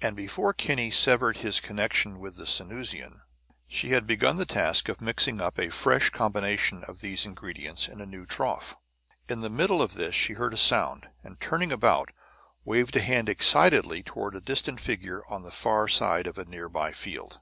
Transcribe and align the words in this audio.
And 0.00 0.16
before 0.16 0.54
Kinney 0.54 0.90
severed 0.90 1.36
his 1.36 1.60
connection 1.60 2.18
with 2.18 2.36
the 2.36 2.46
Sanusian, 2.46 3.20
she 3.68 3.90
had 3.90 4.06
begun 4.06 4.38
the 4.38 4.46
task 4.46 4.88
of 4.88 5.02
mixing 5.02 5.38
up 5.38 5.58
a 5.58 5.68
fresh 5.70 6.08
combination 6.08 6.82
of 6.84 7.02
these 7.02 7.26
ingredients 7.26 7.86
in 7.86 8.00
a 8.00 8.06
new 8.06 8.24
trough. 8.24 8.74
In 9.28 9.40
the 9.40 9.50
midst 9.50 9.72
of 9.72 9.92
this 9.96 10.14
she 10.14 10.32
heard 10.32 10.54
a 10.54 10.56
sound; 10.56 11.10
and 11.22 11.38
turning 11.42 11.72
about, 11.72 12.10
waved 12.64 12.96
a 12.96 13.00
hand 13.02 13.28
excitedly 13.28 14.02
toward 14.02 14.34
a 14.34 14.40
distant 14.40 14.80
figure 14.80 15.24
on 15.28 15.42
the 15.42 15.50
far 15.50 15.88
side 15.88 16.26
of 16.26 16.38
a 16.38 16.46
nearby 16.46 16.92
field. 16.92 17.40